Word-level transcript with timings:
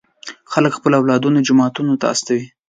خلک 0.51 0.71
خپل 0.77 0.91
اولادونه 0.99 1.39
جوماتونو 1.47 1.93
ته 2.01 2.05
استوي. 2.13 2.45